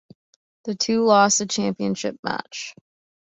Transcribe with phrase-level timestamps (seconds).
[0.63, 2.73] The two lost the championship match.